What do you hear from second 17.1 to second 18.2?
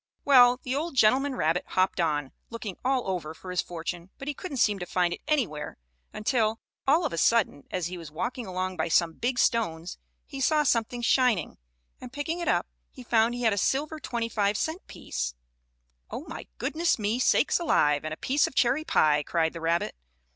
sakes alive and a